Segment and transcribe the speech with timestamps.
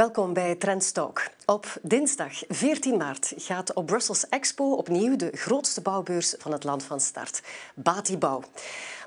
[0.00, 1.22] Welkom bij Trendstalk.
[1.46, 6.82] Op dinsdag 14 maart gaat op Brussels Expo opnieuw de grootste bouwbeurs van het land
[6.82, 7.42] van start,
[7.74, 8.42] Bati Bouw.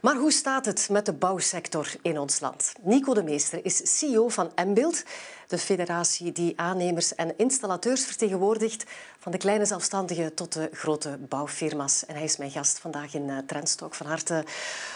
[0.01, 2.73] Maar hoe staat het met de bouwsector in ons land?
[2.81, 5.03] Nico de Meester is CEO van Mbuild,
[5.47, 8.83] de federatie die aannemers en installateurs vertegenwoordigt,
[9.19, 12.05] van de kleine zelfstandigen tot de grote bouwfirma's.
[12.05, 13.95] En hij is mijn gast vandaag in uh, Trendstalk.
[13.95, 14.43] Van harte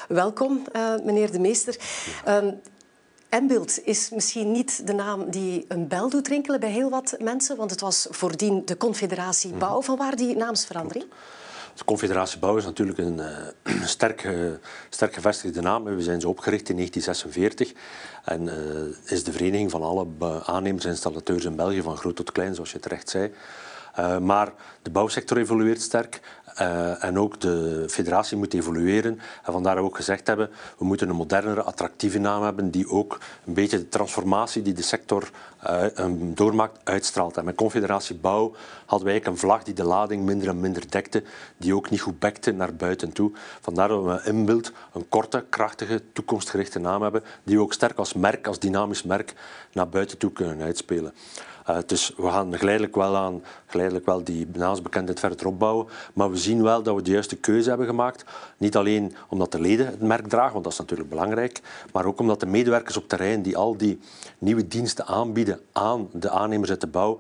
[0.08, 1.78] welkom, uh, meneer de Meester.
[2.26, 2.54] Ja.
[3.30, 7.58] Mbuild is misschien niet de naam die een bel doet rinkelen bij heel wat mensen,
[7.58, 9.60] want het was voordien de Confederatie mhm.
[9.60, 9.82] Bouw.
[9.82, 11.06] Van waar die naamsverandering?
[11.74, 13.18] De Confederatie Bouw is natuurlijk een
[13.64, 14.52] uh, sterk, uh,
[14.90, 15.84] sterk gevestigde naam.
[15.84, 17.74] We zijn zo opgericht in 1946
[18.24, 20.08] en uh, is de vereniging van alle
[20.46, 23.34] aannemers en installateurs in België, van groot tot klein, zoals je terecht zei.
[24.00, 26.22] Uh, maar de bouwsector evolueert sterk
[26.62, 29.20] uh, en ook de federatie moet evolueren.
[29.44, 33.20] En vandaar we ook gezegd hebben, we moeten een modernere, attractieve naam hebben die ook
[33.46, 35.30] een beetje de transformatie die de sector
[35.70, 37.38] uh, doormaakt, uitstraalt.
[37.38, 41.24] En met Confederatie Bouw hadden wij een vlag die de lading minder en minder dekte,
[41.58, 43.32] die ook niet goed bekte naar buiten toe.
[43.62, 47.98] Vandaar dat we met Inbeeld een korte, krachtige, toekomstgerichte naam hebben, die we ook sterk
[47.98, 49.34] als merk, als dynamisch merk,
[49.74, 51.14] naar buiten toe kunnen uitspelen.
[51.70, 55.88] Uh, dus we gaan geleidelijk wel aan geleidelijk wel die naamsbekendheid verder opbouwen.
[56.14, 58.26] Maar we zien wel dat we de juiste keuze hebben gemaakt.
[58.58, 61.62] Niet alleen omdat de leden het merk dragen, want dat is natuurlijk belangrijk,
[61.94, 64.00] maar ook omdat de medewerkers op terrein die al die
[64.38, 67.18] nieuwe diensten aanbieden aan de aannemers uit de bouw,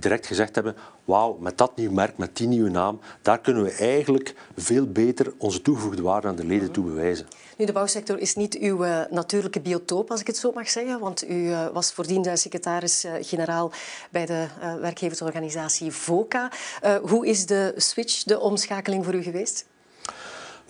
[0.00, 3.72] direct gezegd hebben, wauw, met dat nieuwe merk, met die nieuwe naam, daar kunnen we
[3.72, 7.26] eigenlijk veel beter onze toegevoegde waarde aan de leden toe bewijzen.
[7.66, 11.28] De bouwsector is niet uw uh, natuurlijke biotoop, als ik het zo mag zeggen, want
[11.28, 13.72] u uh, was voordien secretaris-generaal
[14.10, 14.46] bij de
[14.80, 16.50] werkgeversorganisatie VOCA.
[17.02, 19.64] hoe is de switch, de omschakeling voor u geweest?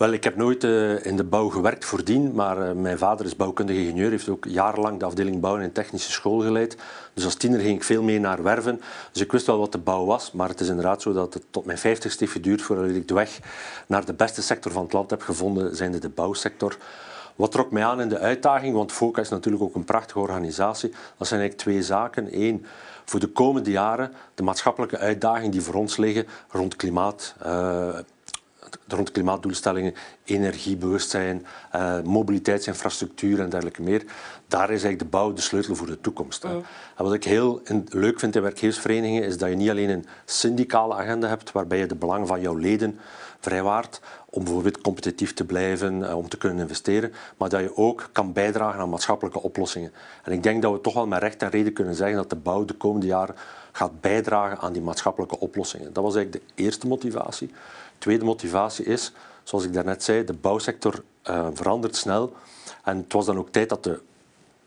[0.01, 3.35] Wel, ik heb nooit uh, in de bouw gewerkt voordien, maar uh, mijn vader is
[3.35, 6.77] bouwkundige ingenieur, heeft ook jarenlang de afdeling bouwen in technische school geleid.
[7.13, 8.81] Dus als tiener ging ik veel mee naar werven.
[9.11, 11.43] Dus ik wist wel wat de bouw was, maar het is inderdaad zo dat het
[11.49, 13.39] tot mijn vijftigste heeft geduurd voordat ik de weg
[13.87, 16.77] naar de beste sector van het land heb gevonden, zijnde de bouwsector.
[17.35, 20.89] Wat trok mij aan in de uitdaging, want FOCA is natuurlijk ook een prachtige organisatie,
[21.17, 22.27] dat zijn eigenlijk twee zaken.
[22.41, 22.65] Eén,
[23.05, 27.97] voor de komende jaren de maatschappelijke uitdagingen die voor ons liggen rond klimaat, uh,
[28.87, 29.93] rond klimaatdoelstellingen,
[30.23, 31.45] energiebewustzijn,
[31.75, 34.03] uh, mobiliteitsinfrastructuur en dergelijke meer.
[34.47, 36.43] Daar is eigenlijk de bouw de sleutel voor de toekomst.
[36.43, 36.63] Mm.
[36.95, 40.93] En wat ik heel leuk vind in werkgeversverenigingen is dat je niet alleen een syndicale
[40.93, 42.99] agenda hebt waarbij je de belangen van jouw leden
[43.39, 48.09] vrijwaart om bijvoorbeeld competitief te blijven, uh, om te kunnen investeren, maar dat je ook
[48.11, 49.93] kan bijdragen aan maatschappelijke oplossingen.
[50.23, 52.35] En ik denk dat we toch wel met recht en reden kunnen zeggen dat de
[52.35, 53.35] bouw de komende jaren
[53.71, 55.93] gaat bijdragen aan die maatschappelijke oplossingen.
[55.93, 57.51] Dat was eigenlijk de eerste motivatie.
[58.01, 59.11] Tweede motivatie is,
[59.43, 62.33] zoals ik daarnet zei, de bouwsector uh, verandert snel.
[62.83, 64.01] En het was dan ook tijd dat de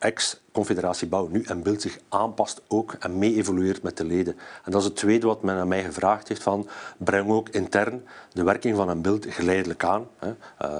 [0.04, 4.36] ex-Confederatie Bouw nu en Beeld zich aanpast ook en mee evolueert met de leden.
[4.64, 8.04] En dat is het tweede wat men aan mij gevraagd heeft van breng ook intern
[8.32, 10.34] de werking van een beeld geleidelijk aan, hè, uh,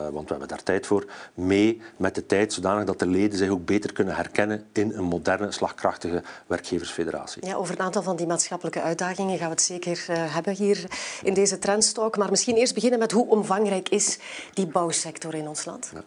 [0.09, 3.49] want we hebben daar tijd voor, mee met de tijd, zodanig dat de leden zich
[3.49, 7.47] ook beter kunnen herkennen in een moderne, slagkrachtige werkgeversfederatie.
[7.47, 10.85] Ja, over een aantal van die maatschappelijke uitdagingen gaan we het zeker uh, hebben hier
[11.23, 12.17] in deze trendstalk.
[12.17, 14.19] Maar misschien eerst beginnen met hoe omvangrijk is
[14.55, 15.91] die bouwsector in ons land?
[15.95, 16.05] Ja.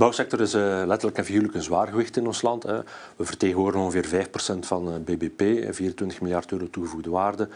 [0.00, 2.64] Bouwsector is uh, letterlijk en figuurlijk een zwaargewicht in ons land.
[3.16, 7.48] We vertegenwoordigen ongeveer 5% van uh, BBP, 24 miljard euro toegevoegde waarde.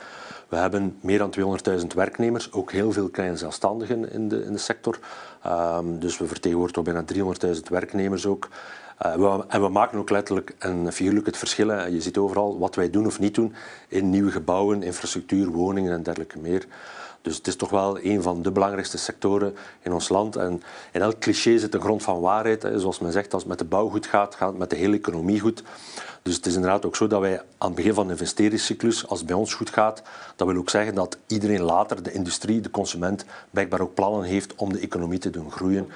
[0.49, 1.35] We hebben meer dan
[1.81, 4.99] 200.000 werknemers, ook heel veel kleine zelfstandigen in de, in de sector.
[5.47, 7.05] Um, dus we vertegenwoordigen bijna
[7.55, 8.49] 300.000 werknemers ook.
[8.99, 11.87] We, en we maken ook letterlijk en figuurlijk het verschil.
[11.87, 13.55] Je ziet overal wat wij doen of niet doen
[13.89, 16.67] in nieuwe gebouwen, infrastructuur, woningen en dergelijke meer.
[17.25, 20.37] Dus het is toch wel een van de belangrijkste sectoren in ons land.
[20.37, 20.63] En
[20.93, 22.67] in elk cliché zit een grond van waarheid.
[22.77, 24.97] Zoals men zegt, als het met de bouw goed gaat, gaat het met de hele
[24.97, 25.63] economie goed.
[26.23, 29.19] Dus het is inderdaad ook zo dat wij aan het begin van de investeringscyclus, als
[29.19, 30.03] het bij ons goed gaat,
[30.37, 34.55] dat wil ook zeggen dat iedereen later, de industrie, de consument, blijkbaar ook plannen heeft
[34.55, 35.89] om de economie te doen groeien.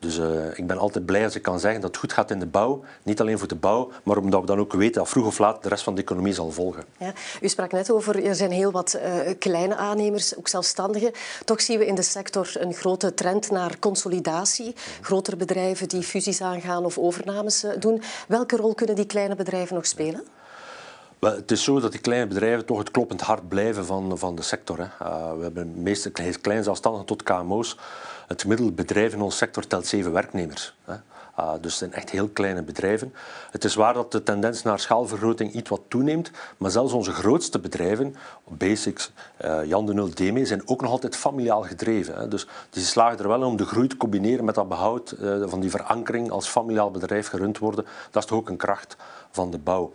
[0.00, 2.38] Dus uh, ik ben altijd blij als ik kan zeggen dat het goed gaat in
[2.38, 2.84] de bouw.
[3.02, 5.62] Niet alleen voor de bouw, maar omdat we dan ook weten dat vroeg of laat
[5.62, 6.84] de rest van de economie zal volgen.
[6.98, 11.12] Ja, u sprak net over, er zijn heel wat uh, kleine aannemers, ook zelfstandigen.
[11.44, 14.74] Toch zien we in de sector een grote trend naar consolidatie.
[15.00, 18.02] Grotere bedrijven die fusies aangaan of overnames uh, doen.
[18.28, 20.24] Welke rol kunnen die kleine bedrijven nog spelen?
[21.20, 24.42] Het is zo dat die kleine bedrijven toch het kloppend hart blijven van, van de
[24.42, 24.78] sector.
[24.78, 24.86] Hè.
[25.36, 27.76] we hebben meestal klein zelfstandigen tot KMO's.
[28.26, 30.74] Het gemiddelde bedrijf in onze sector telt zeven werknemers.
[30.84, 30.94] Hè.
[31.40, 33.14] Uh, dus het zijn echt heel kleine bedrijven.
[33.50, 37.58] Het is waar dat de tendens naar schaalvergroting iets wat toeneemt, maar zelfs onze grootste
[37.58, 38.16] bedrijven,
[38.48, 39.12] Basics,
[39.44, 42.14] uh, Jan de Nul, Deme, zijn ook nog altijd familiaal gedreven.
[42.14, 42.28] Hè.
[42.28, 45.14] Dus die slagen er wel in om de groei te combineren met dat behoud
[45.46, 47.84] van die verankering als familiaal bedrijf gerund worden.
[48.10, 48.96] Dat is toch ook een kracht
[49.30, 49.92] van de bouw.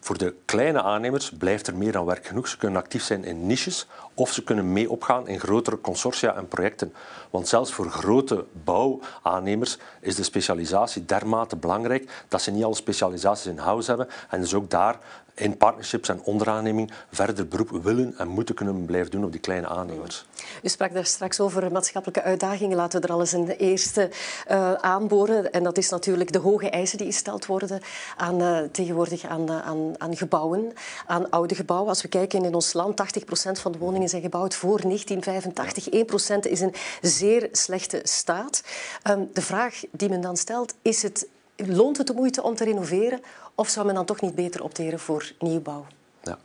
[0.00, 2.48] Voor de kleine aannemers blijft er meer dan werk genoeg.
[2.48, 6.48] Ze kunnen actief zijn in niches of ze kunnen mee opgaan in grotere consortia en
[6.48, 6.92] projecten.
[7.30, 13.46] Want zelfs voor grote bouwaannemers is de specialisatie dermate belangrijk dat ze niet alle specialisaties
[13.46, 14.98] in house hebben en dus ook daar
[15.38, 19.66] in partnerships en onderaanneming verder beroep willen en moeten kunnen blijven doen op die kleine
[19.66, 20.26] aannemers.
[20.62, 22.76] U sprak daar straks over maatschappelijke uitdagingen.
[22.76, 24.10] Laten we er alles in de eerste
[24.50, 25.52] uh, aanboren.
[25.52, 27.80] En dat is natuurlijk de hoge eisen die gesteld worden
[28.16, 30.72] aan, uh, tegenwoordig aan, uh, aan, aan, gebouwen,
[31.06, 31.88] aan oude gebouwen.
[31.88, 36.46] Als we kijken in ons land, 80% van de woningen zijn gebouwd voor 1985.
[36.46, 38.62] 1% is in zeer slechte staat.
[39.10, 41.26] Um, de vraag die men dan stelt, is het,
[41.66, 43.20] loont het de moeite om te renoveren
[43.54, 45.86] of zou men dan toch niet beter opteren voor nieuwbouw?
[46.22, 46.38] Ja.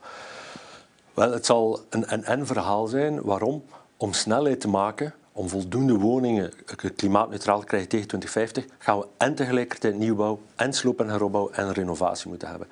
[1.14, 3.22] Wel, het zal een en-en-verhaal zijn.
[3.22, 3.64] Waarom?
[3.98, 6.54] Om snelheid te maken, om voldoende woningen
[6.96, 11.74] klimaatneutraal te krijgen tegen 2050, gaan we en tegelijkertijd nieuwbouw, en sloop- en heropbouw en
[11.74, 12.68] renovatie moeten hebben.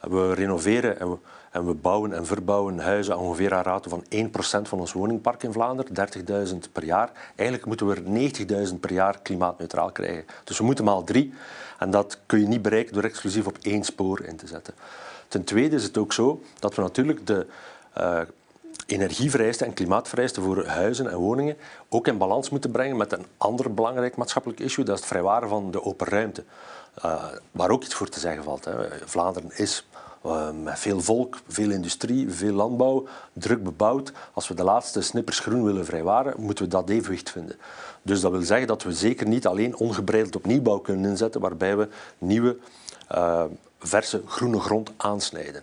[0.00, 1.16] We renoveren en we,
[1.50, 5.42] en we bouwen en verbouwen huizen aan ongeveer een rato van 1% van ons woningpark
[5.42, 5.94] in Vlaanderen,
[6.48, 7.10] 30.000 per jaar.
[7.36, 10.24] Eigenlijk moeten we er 90.000 per jaar klimaatneutraal krijgen.
[10.44, 11.34] Dus we moeten maal drie.
[11.78, 14.74] En dat kun je niet bereiken door exclusief op één spoor in te zetten.
[15.28, 17.46] Ten tweede is het ook zo dat we natuurlijk de
[17.98, 18.20] uh,
[18.86, 21.56] energievereisten en klimaatvereisten voor huizen en woningen
[21.88, 25.48] ook in balans moeten brengen met een ander belangrijk maatschappelijk issue, dat is het vrijwaren
[25.48, 26.44] van de open ruimte.
[27.04, 28.64] Uh, waar ook iets voor te zeggen valt.
[28.64, 28.72] Hè.
[29.04, 29.87] Vlaanderen is
[30.26, 34.12] uh, met veel volk, veel industrie, veel landbouw, druk bebouwd.
[34.32, 37.56] Als we de laatste snippers groen willen vrijwaren, moeten we dat evenwicht vinden.
[38.02, 41.76] Dus dat wil zeggen dat we zeker niet alleen ongebreideld op nieuwbouw kunnen inzetten, waarbij
[41.76, 41.88] we
[42.18, 42.56] nieuwe,
[43.14, 43.44] uh,
[43.78, 45.62] verse groene grond aansnijden.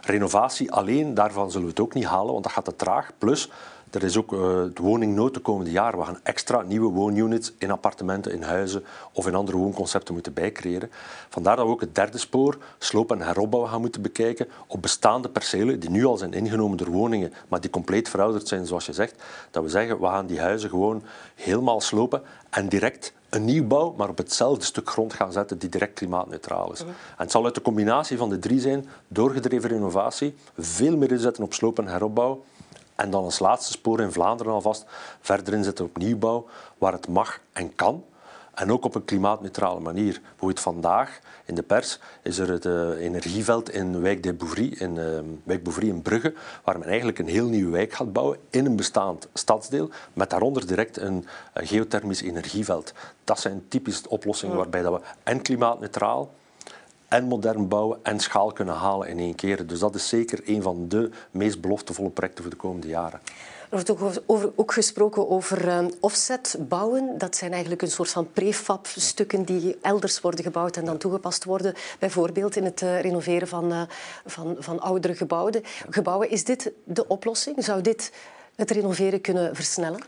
[0.00, 3.10] Renovatie alleen, daarvan zullen we het ook niet halen, want dat gaat te traag.
[3.18, 3.50] Plus,
[3.94, 5.98] er is ook uh, de woningnood de komende jaren.
[5.98, 10.90] We gaan extra nieuwe woonunits in appartementen, in huizen of in andere woonconcepten moeten bijcreëren.
[11.28, 15.28] Vandaar dat we ook het derde spoor, sloop- en heropbouw, gaan moeten bekijken op bestaande
[15.28, 18.92] percelen die nu al zijn ingenomen door woningen, maar die compleet verouderd zijn, zoals je
[18.92, 19.22] zegt.
[19.50, 21.02] Dat we zeggen, we gaan die huizen gewoon
[21.34, 25.94] helemaal slopen en direct een nieuwbouw, maar op hetzelfde stuk grond gaan zetten die direct
[25.94, 26.80] klimaatneutraal is.
[26.80, 31.44] En het zal uit de combinatie van de drie zijn, doorgedreven renovatie, veel meer inzetten
[31.44, 32.44] op sloop- en heropbouw,
[32.94, 34.84] en dan als laatste spoor in Vlaanderen alvast
[35.20, 36.46] verder inzetten op nieuwbouw,
[36.78, 38.04] waar het mag en kan.
[38.54, 40.20] En ook op een klimaatneutrale manier.
[40.28, 44.96] Bijvoorbeeld vandaag in de pers is er het uh, energieveld in Wijk de Bouvry, in,
[44.96, 45.04] uh,
[45.44, 48.76] Wijk Bouvry in Brugge, waar men eigenlijk een heel nieuwe wijk gaat bouwen in een
[48.76, 52.92] bestaand stadsdeel, met daaronder direct een, een geothermisch energieveld.
[53.24, 56.30] Dat zijn typische oplossingen waarbij dat we en klimaatneutraal
[57.08, 59.66] en modern bouwen en schaal kunnen halen in één keer.
[59.66, 63.20] Dus dat is zeker een van de meest beloftevolle projecten voor de komende jaren.
[63.74, 67.18] Er wordt ook, over, ook gesproken over uh, offset bouwen.
[67.18, 71.44] Dat zijn eigenlijk een soort van prefab stukken die elders worden gebouwd en dan toegepast
[71.44, 71.74] worden.
[71.98, 73.82] Bijvoorbeeld in het uh, renoveren van, uh,
[74.26, 75.14] van, van oudere
[75.90, 76.30] gebouwen.
[76.30, 77.64] Is dit de oplossing?
[77.64, 78.12] Zou dit
[78.56, 80.00] het renoveren kunnen versnellen?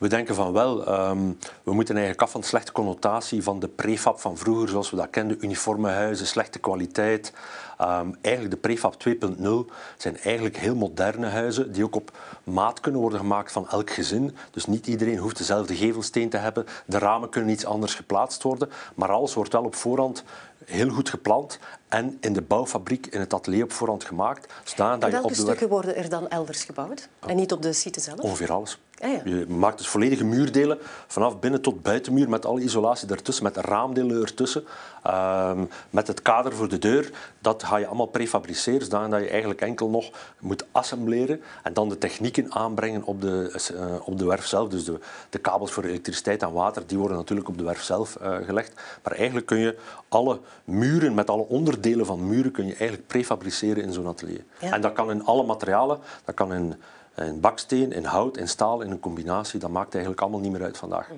[0.00, 0.88] We denken van wel.
[1.10, 4.90] Um, we moeten eigenlijk af van de slechte connotatie van de prefab van vroeger, zoals
[4.90, 5.36] we dat kenden.
[5.40, 7.32] Uniforme huizen, slechte kwaliteit.
[7.80, 13.00] Um, eigenlijk de prefab 2.0 zijn eigenlijk heel moderne huizen die ook op maat kunnen
[13.00, 14.36] worden gemaakt van elk gezin.
[14.50, 16.66] Dus niet iedereen hoeft dezelfde gevelsteen te hebben.
[16.86, 18.70] De ramen kunnen iets anders geplaatst worden.
[18.94, 20.24] Maar alles wordt wel op voorhand
[20.64, 24.52] heel goed gepland en in de bouwfabriek, in het atelier op voorhand gemaakt.
[24.64, 27.08] Zodat welke op de stukken worden er dan elders gebouwd?
[27.26, 28.18] En niet op de site zelf?
[28.18, 28.78] Ongeveer alles.
[29.00, 29.20] Ah, ja.
[29.24, 34.22] Je maakt dus volledige muurdelen, vanaf binnen tot buitenmuur, met alle isolatie ertussen, met raamdelen
[34.22, 34.64] ertussen,
[35.06, 37.10] uh, met het kader voor de deur.
[37.38, 41.98] Dat ga je allemaal prefabriceren, zodat je eigenlijk enkel nog moet assembleren en dan de
[41.98, 44.68] technieken aanbrengen op de, uh, op de werf zelf.
[44.68, 44.98] Dus de,
[45.30, 48.80] de, kabels voor elektriciteit en water, die worden natuurlijk op de werf zelf uh, gelegd.
[49.02, 49.76] Maar eigenlijk kun je
[50.08, 54.44] alle muren, met alle onderdelen van muren, kun je eigenlijk prefabriceren in zo'n atelier.
[54.58, 54.72] Ja.
[54.72, 56.74] En dat kan in alle materialen, dat kan in
[57.16, 59.60] in baksteen, in hout, in staal, in een combinatie.
[59.60, 61.08] Dat maakt eigenlijk allemaal niet meer uit vandaag.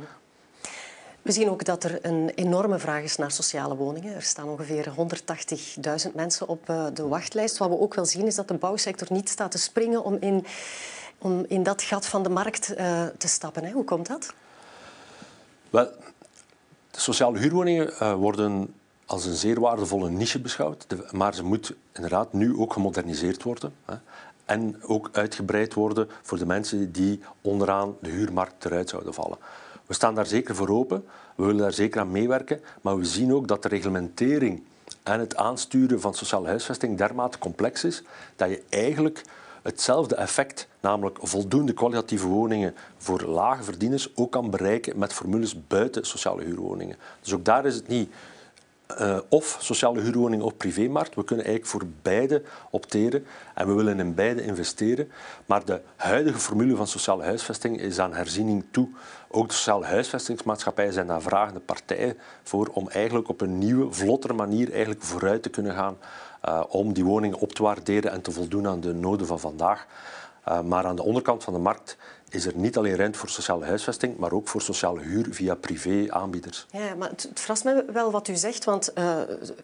[1.22, 4.14] We zien ook dat er een enorme vraag is naar sociale woningen.
[4.14, 4.92] Er staan ongeveer
[6.06, 7.58] 180.000 mensen op eh, de wachtlijst.
[7.58, 10.46] Wat we ook wel zien is dat de bouwsector niet staat te springen om in,
[11.18, 13.64] om in dat gat van de markt uh, te stappen.
[13.64, 13.70] Hè.
[13.70, 14.32] Hoe komt dat?
[15.70, 15.90] Wel,
[16.90, 18.74] de sociale huurwoningen uh, worden
[19.06, 20.86] als een zeer waardevolle niche beschouwd.
[21.10, 23.74] Maar ze moet inderdaad nu ook gemoderniseerd worden.
[23.84, 23.94] Hè.
[24.52, 29.38] En ook uitgebreid worden voor de mensen die onderaan de huurmarkt eruit zouden vallen.
[29.86, 31.04] We staan daar zeker voor open,
[31.34, 34.62] we willen daar zeker aan meewerken, maar we zien ook dat de reglementering
[35.02, 38.02] en het aansturen van sociale huisvesting dermate complex is
[38.36, 39.24] dat je eigenlijk
[39.62, 46.06] hetzelfde effect, namelijk voldoende kwalitatieve woningen voor lage verdieners, ook kan bereiken met formules buiten
[46.06, 46.96] sociale huurwoningen.
[47.20, 48.10] Dus ook daar is het niet
[49.00, 51.14] uh, of sociale huurwoning of privémarkt.
[51.14, 55.12] We kunnen eigenlijk voor beide opteren en we willen in beide investeren.
[55.46, 58.88] Maar de huidige formule van sociale huisvesting is aan herziening toe.
[59.28, 64.32] Ook de sociale huisvestingsmaatschappijen zijn daar vragende partijen voor om eigenlijk op een nieuwe, vlottere
[64.32, 65.96] manier eigenlijk vooruit te kunnen gaan
[66.48, 69.86] uh, om die woningen op te waarderen en te voldoen aan de noden van vandaag.
[70.48, 71.96] Uh, maar aan de onderkant van de markt
[72.32, 76.66] is er niet alleen ruimte voor sociale huisvesting, maar ook voor sociale huur via privé-aanbieders.
[76.70, 79.16] Ja, maar het, verrast me wel wat u zegt, want uh,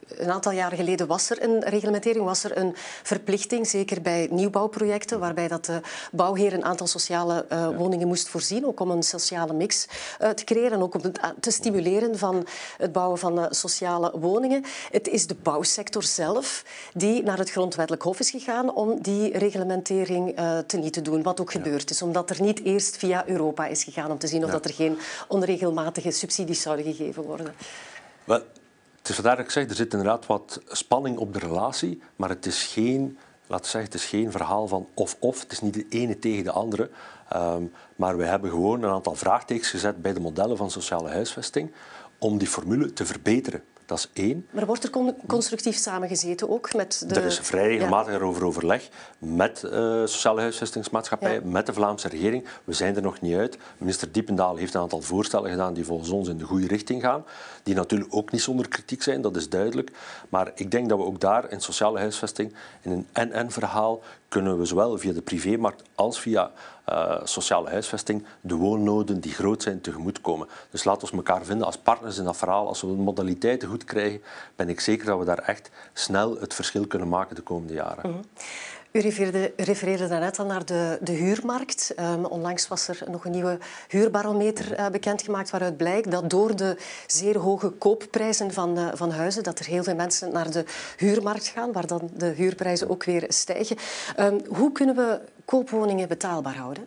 [0.09, 2.73] een aantal jaren geleden was er een reglementering, was er een
[3.03, 5.81] verplichting, zeker bij nieuwbouwprojecten, waarbij dat de
[6.13, 7.75] bouwheer een aantal sociale uh, ja.
[7.75, 9.87] woningen moest voorzien, ook om een sociale mix
[10.21, 11.01] uh, te creëren, ook om
[11.41, 12.47] te stimuleren van
[12.79, 14.65] het bouwen van sociale woningen.
[14.91, 20.37] Het is de bouwsector zelf die naar het grondwettelijk hof is gegaan om die reglementering
[20.67, 21.61] te niet te doen, wat ook ja.
[21.61, 24.53] gebeurd is, omdat er niet eerst via Europa is gegaan om te zien of ja.
[24.53, 24.99] dat er geen
[25.29, 27.55] onregelmatige subsidies zouden gegeven worden.
[28.25, 28.43] Wel,
[28.99, 32.29] het is vandaar dat ik zeg, er zit inderdaad wat spanning op de relatie, maar
[32.29, 35.41] het is geen, laten we zeggen, het is geen verhaal van of-of.
[35.41, 36.91] Het is niet de ene tegen de andere.
[37.37, 41.73] Um, maar we hebben gewoon een aantal vraagtekens gezet bij de modellen van sociale huisvesting
[42.19, 43.63] om die formule te verbeteren.
[43.89, 44.47] Dat is één.
[44.51, 44.91] Maar wordt er
[45.27, 47.15] constructief samengezeten ook met de...
[47.15, 48.19] Er is vrij regelmatig ja.
[48.19, 49.71] erover overleg met uh,
[50.05, 51.51] sociale huisvestingsmaatschappijen, ja.
[51.51, 52.45] met de Vlaamse regering.
[52.65, 53.59] We zijn er nog niet uit.
[53.79, 57.25] Minister Diependaal heeft een aantal voorstellen gedaan die volgens ons in de goede richting gaan.
[57.63, 59.91] Die natuurlijk ook niet zonder kritiek zijn, dat is duidelijk.
[60.29, 64.65] Maar ik denk dat we ook daar in sociale huisvesting in een en-en-verhaal kunnen we
[64.65, 66.51] zowel via de privémarkt als via
[66.89, 70.49] uh, sociale huisvesting de woonnoden die groot zijn tegemoetkomen.
[70.71, 72.67] Dus laten we elkaar vinden als partners in dat verhaal.
[72.67, 74.23] Als we de modaliteiten goed krijgen,
[74.57, 78.11] ben ik zeker dat we daar echt snel het verschil kunnen maken de komende jaren.
[78.11, 78.21] -hmm.
[78.93, 81.95] U refereerde, refereerde daarnet al naar de, de huurmarkt.
[82.01, 86.77] Um, onlangs was er nog een nieuwe huurbarometer uh, bekendgemaakt waaruit blijkt dat door de
[87.07, 90.65] zeer hoge koopprijzen van, uh, van huizen dat er heel veel mensen naar de
[90.97, 93.77] huurmarkt gaan, waar dan de huurprijzen ook weer stijgen.
[94.19, 96.87] Um, hoe kunnen we koopwoningen betaalbaar houden?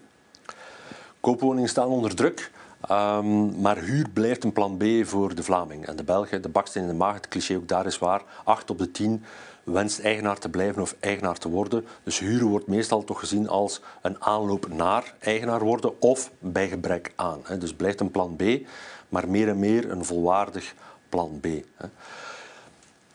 [1.19, 2.51] Koopwoningen staan onder druk.
[2.91, 6.41] Um, maar huur blijft een plan B voor de Vlaming en de Belgen.
[6.41, 8.21] De baksteen in de maag, het cliché ook daar is waar.
[8.43, 9.23] Acht op de tien
[9.63, 11.85] wenst eigenaar te blijven of eigenaar te worden.
[12.03, 17.13] Dus huren wordt meestal toch gezien als een aanloop naar eigenaar worden of bij gebrek
[17.15, 17.41] aan.
[17.59, 18.43] Dus blijft een plan B,
[19.09, 20.73] maar meer en meer een volwaardig
[21.09, 21.47] plan B.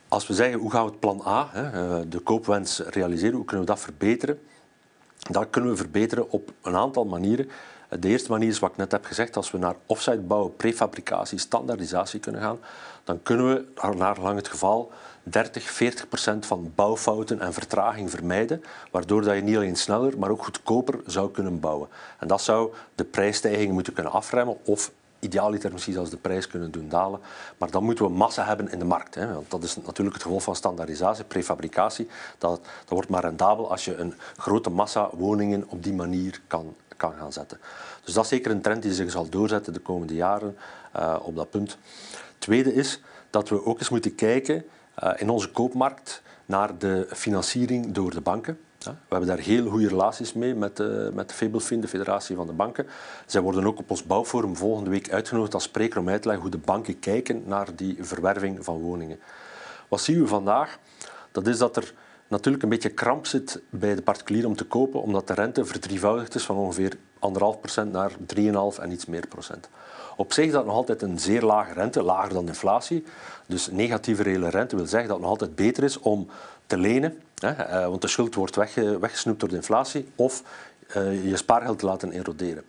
[0.09, 3.67] Als we zeggen hoe gaan we het plan A, eh, de koopwens realiseren, hoe kunnen
[3.67, 4.41] we dat verbeteren?
[5.31, 7.49] Dat kunnen we verbeteren op een aantal manieren.
[7.89, 9.37] De eerste manier is wat ik net heb gezegd.
[9.37, 12.59] Als we naar offsite bouwen, prefabricatie, standaardisatie kunnen gaan,
[13.05, 13.65] dan kunnen we
[13.97, 19.43] naar lang het geval 30, 40 procent van bouwfouten en vertraging vermijden, waardoor dat je
[19.43, 21.89] niet alleen sneller, maar ook goedkoper zou kunnen bouwen.
[22.19, 26.71] En dat zou de prijsstijgingen moeten kunnen afremmen of idealiter misschien zelfs de prijs kunnen
[26.71, 27.21] doen dalen.
[27.59, 29.15] Maar dan moeten we massa hebben in de markt.
[29.15, 29.33] Hè.
[29.33, 32.09] Want dat is natuurlijk het gevolg van standaardisatie, prefabricatie.
[32.39, 36.75] Dat, dat wordt maar rendabel als je een grote massa woningen op die manier kan,
[36.97, 37.59] kan gaan zetten.
[38.05, 40.57] Dus dat is zeker een trend die zich zal doorzetten de komende jaren
[40.97, 41.79] uh, op dat punt.
[42.39, 43.01] Tweede is
[43.31, 44.65] dat we ook eens moeten kijken
[45.05, 48.59] uh, in onze koopmarkt naar de financiering door de banken.
[48.79, 52.53] We hebben daar heel goede relaties mee met de, met de de Federatie van de
[52.53, 52.87] Banken.
[53.27, 56.47] Zij worden ook op ons bouwforum volgende week uitgenodigd als spreker om uit te leggen
[56.47, 59.19] hoe de banken kijken naar die verwerving van woningen.
[59.89, 60.79] Wat zien we vandaag?
[61.33, 61.95] Dat is dat er
[62.29, 66.35] natuurlijk een beetje kramp zit bij de particulier om te kopen, omdat de rente verdrievoudigd
[66.35, 69.69] is van ongeveer 1,5% naar 3,5 en iets meer procent.
[70.17, 73.05] Op zich is dat nog altijd een zeer lage rente, lager dan inflatie.
[73.47, 76.29] Dus negatieve reële rente wil zeggen dat het nog altijd beter is om
[76.67, 78.57] te lenen, hè, eh, want de schuld wordt
[79.01, 80.43] weggesnoept door de inflatie, of
[80.97, 82.65] uh, je spaargeld te laten eroderen.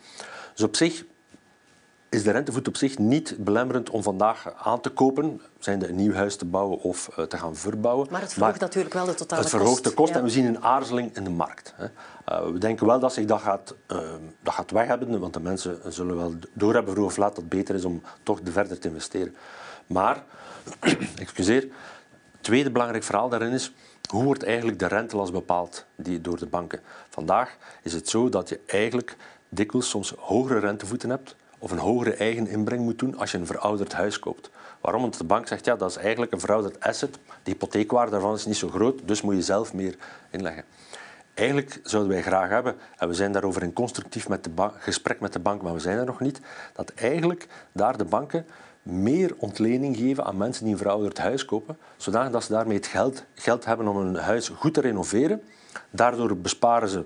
[0.54, 1.04] Dus op zich
[2.10, 6.14] is de rentevoet op zich niet belemmerend om vandaag aan te kopen, zijn een nieuw
[6.14, 8.08] huis te bouwen of uh, te gaan verbouwen.
[8.12, 9.54] Maar het verhoogt maar natuurlijk wel de totale kost.
[9.54, 10.20] Het verhoogt de kost ja.
[10.20, 11.74] en we zien een aarzeling in de markt.
[11.80, 14.00] Uh, we denken wel dat zich dat gaat, uh,
[14.44, 17.50] dat gaat weg hebben, want de mensen zullen wel doorhebben vroeg of laat dat het
[17.50, 19.36] beter is om toch verder te investeren.
[19.88, 20.24] Maar,
[21.20, 21.62] excuseer,
[22.32, 23.74] het tweede belangrijk verhaal daarin is,
[24.10, 26.80] hoe wordt eigenlijk de rentelast bepaald die, door de banken?
[27.10, 29.16] Vandaag is het zo dat je eigenlijk
[29.50, 33.46] dikwijls soms hogere rentevoeten hebt of een hogere eigen inbreng moet doen als je een
[33.46, 34.50] verouderd huis koopt.
[34.82, 35.02] Waarom?
[35.02, 37.14] Want de bank zegt ja, dat is eigenlijk een verouderd asset.
[37.14, 39.96] De hypotheekwaarde daarvan is niet zo groot, dus moet je zelf meer
[40.30, 40.64] inleggen.
[41.34, 45.34] eigenlijk zouden wij graag hebben, en we zijn daarover in constructief met de gesprek met
[45.34, 46.40] de bank, maar we zijn er nog niet,
[46.74, 48.46] dat eigenlijk daar de banken
[48.84, 53.24] meer ontlening geven aan mensen die een verouderd huis kopen, zodat ze daarmee het geld,
[53.34, 55.42] geld hebben om hun huis goed te renoveren.
[55.90, 57.06] Daardoor besparen ze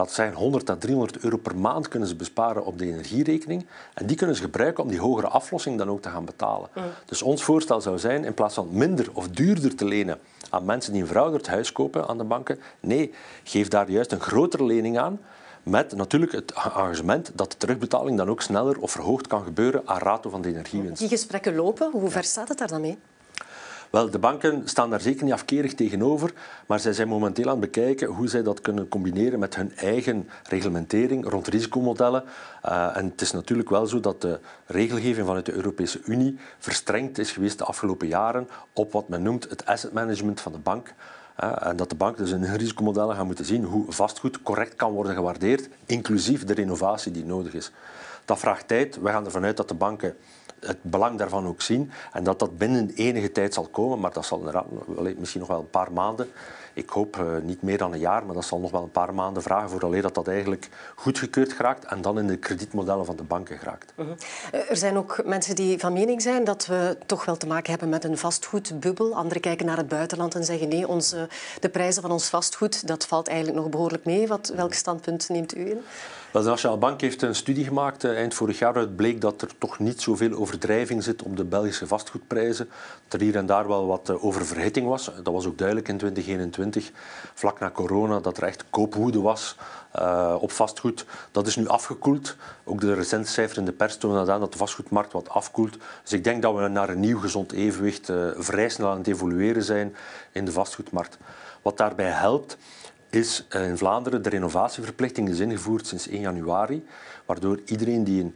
[0.00, 3.66] laten we zeggen 100 à 300 euro per maand kunnen ze besparen op de energierekening.
[3.94, 6.68] En die kunnen ze gebruiken om die hogere aflossing dan ook te gaan betalen.
[6.74, 6.82] Mm.
[7.04, 10.18] Dus ons voorstel zou zijn, in plaats van minder of duurder te lenen
[10.50, 13.14] aan mensen die een verouderd huis kopen aan de banken, nee,
[13.44, 15.20] geef daar juist een grotere lening aan,
[15.62, 19.98] met natuurlijk het engagement dat de terugbetaling dan ook sneller of verhoogd kan gebeuren aan
[19.98, 20.98] rato van de energiewinst.
[20.98, 22.98] Die gesprekken lopen, hoe ver staat het daar dan mee?
[23.90, 26.32] Wel, de banken staan daar zeker niet afkerig tegenover,
[26.66, 30.28] maar zij zijn momenteel aan het bekijken hoe zij dat kunnen combineren met hun eigen
[30.48, 32.24] reglementering rond risicomodellen.
[32.66, 37.18] Uh, en het is natuurlijk wel zo dat de regelgeving vanuit de Europese Unie verstrengd
[37.18, 40.94] is geweest de afgelopen jaren op wat men noemt het asset management van de bank.
[41.44, 44.74] Uh, en dat de bank dus in hun risicomodellen gaan moeten zien hoe vastgoed correct
[44.76, 47.72] kan worden gewaardeerd, inclusief de renovatie die nodig is.
[48.24, 49.00] Dat vraagt tijd.
[49.00, 50.16] We gaan ervan uit dat de banken
[50.60, 54.24] het belang daarvan ook zien en dat dat binnen enige tijd zal komen, maar dat
[54.24, 54.42] zal
[55.16, 56.28] misschien nog wel een paar maanden.
[56.74, 59.14] Ik hoop uh, niet meer dan een jaar, maar dat zal nog wel een paar
[59.14, 63.22] maanden vragen voordat dat dat eigenlijk goedgekeurd geraakt en dan in de kredietmodellen van de
[63.22, 63.92] banken geraakt.
[63.96, 64.70] Uh -huh.
[64.70, 67.88] Er zijn ook mensen die van mening zijn dat we toch wel te maken hebben
[67.88, 69.14] met een vastgoedbubbel.
[69.14, 71.28] Anderen kijken naar het buitenland en zeggen nee, onze,
[71.60, 74.26] de prijzen van ons vastgoed dat valt eigenlijk nog behoorlijk mee.
[74.26, 75.82] Wat, welk standpunt neemt u in?
[76.32, 78.74] de Nationale Bank heeft een studie gemaakt eh, eind vorig jaar.
[78.74, 82.68] Het bleek dat er toch niet zoveel overdrijving zit op de Belgische vastgoedprijzen.
[83.08, 85.10] Dat er hier en daar wel wat eh, oververhitting was.
[85.22, 86.59] Dat was ook duidelijk in 2021,
[87.34, 89.56] vlak na corona, dat er echt koopwoede was
[89.98, 91.06] uh, op vastgoed.
[91.30, 92.36] Dat is nu afgekoeld.
[92.64, 95.76] Ook de recente cijfers in de pers tonen aan dat de vastgoedmarkt wat afkoelt.
[96.02, 99.06] Dus ik denk dat we naar een nieuw gezond evenwicht uh, vrij snel aan het
[99.06, 99.96] evolueren zijn
[100.32, 101.18] in de vastgoedmarkt.
[101.62, 102.56] Wat daarbij helpt,
[103.10, 106.86] is eh, in Vlaanderen de renovatieverplichting is ingevoerd sinds 1 januari,
[107.26, 108.34] waardoor iedereen die een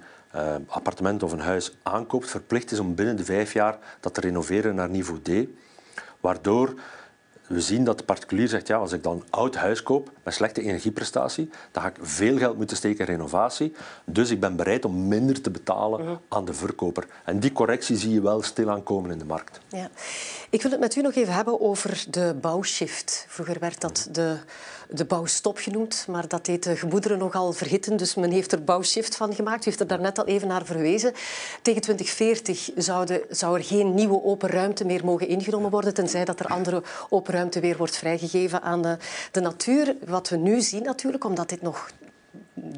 [0.67, 4.75] appartement of een huis aankoopt verplicht is om binnen de vijf jaar dat te renoveren
[4.75, 5.49] naar niveau D.
[6.21, 6.75] Waardoor
[7.47, 10.35] we zien dat de particulier zegt, ja, als ik dan een oud huis koop met
[10.35, 13.73] slechte energieprestatie, dan ga ik veel geld moeten steken in renovatie.
[14.05, 16.15] Dus ik ben bereid om minder te betalen mhm.
[16.29, 17.07] aan de verkoper.
[17.25, 19.61] En die correctie zie je wel stilaan komen in de markt.
[19.69, 19.89] Ja.
[20.51, 23.27] Ik wil het met u nog even hebben over de bouwshift.
[23.29, 24.39] Vroeger werd dat de
[24.89, 27.97] de bouwstop genoemd, maar dat deed de gemoederen nogal verhitten.
[27.97, 29.61] Dus men heeft er bouwshift van gemaakt.
[29.61, 31.13] U heeft er daarnet al even naar verwezen.
[31.63, 36.25] Tegen 2040 zou, de, zou er geen nieuwe open ruimte meer mogen ingenomen worden, tenzij
[36.25, 38.97] dat er andere open ruimte weer wordt vrijgegeven aan de,
[39.31, 39.97] de natuur.
[40.15, 41.91] Wat we nu zien natuurlijk, omdat dit nog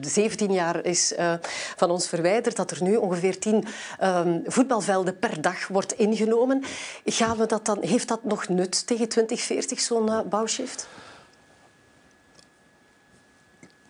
[0.00, 1.34] 17 jaar is uh,
[1.76, 3.64] van ons verwijderd, dat er nu ongeveer 10
[4.02, 6.64] um, voetbalvelden per dag wordt ingenomen.
[7.04, 10.88] Gaan we dat dan, heeft dat nog nut tegen 2040, zo'n uh, bouwshift?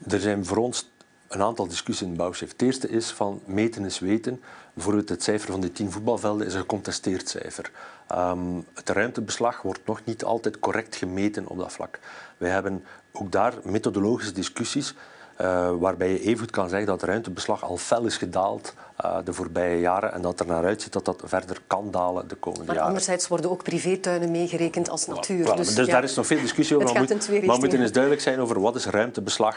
[0.08, 0.90] Er zijn voor ons
[1.28, 2.50] een aantal discussies in de bouwchef.
[2.52, 4.42] Het eerste is van meten is weten.
[4.74, 7.70] Bijvoorbeeld het cijfer van die tien voetbalvelden is een gecontesteerd cijfer.
[8.12, 11.98] Um, het ruimtebeslag wordt nog niet altijd correct gemeten op dat vlak.
[12.36, 12.84] Wij hebben
[13.20, 14.94] ook daar methodologische discussies
[15.40, 18.74] uh, waarbij je even kan zeggen dat het ruimtebeslag al fel is gedaald
[19.04, 22.34] uh, de voorbije jaren en dat er naar uitziet dat dat verder kan dalen de
[22.34, 22.88] komende maar jaren.
[22.88, 25.56] Anderzijds worden ook privétuinen meegerekend als natuur.
[25.56, 26.94] dus, dus daar is nog veel discussie over.
[26.94, 29.56] Maar we moeten eens duidelijk zijn over wat is ruimtebeslag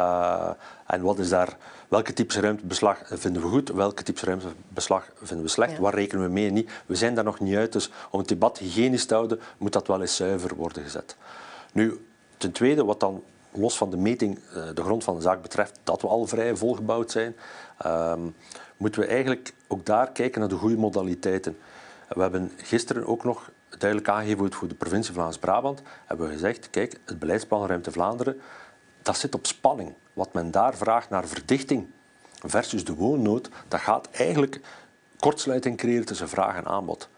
[0.00, 0.50] uh,
[0.86, 1.56] en wat is daar,
[1.88, 5.80] welke types ruimtebeslag vinden we goed, welke types ruimtebeslag vinden we slecht, ja.
[5.80, 6.70] waar rekenen we mee en niet.
[6.86, 9.86] We zijn daar nog niet uit, dus om het debat hygiënisch te houden moet dat
[9.86, 11.16] wel eens zuiver worden gezet.
[11.72, 12.07] Nu,
[12.38, 13.22] ten tweede, wat dan
[13.52, 16.56] los van de meting eh, de grond van de zaak betreft, dat we al vrij
[16.56, 17.36] volgebouwd zijn,
[17.78, 18.20] ehm,
[18.76, 21.58] moeten we eigenlijk ook daar kijken naar de goede modaliteiten.
[22.08, 27.00] We hebben gisteren ook nog duidelijk aangegeven voor de provincie Vlaams-Brabant, hebben we gezegd, kijk,
[27.04, 28.40] het beleidsplan Ruimte Vlaanderen,
[29.02, 29.94] dat zit op spanning.
[30.12, 31.86] Wat men daar vraagt naar verdichting
[32.46, 34.60] versus de woonnood, dat gaat eigenlijk
[35.18, 37.08] kortsluiting creëren tussen vraag en aanbod.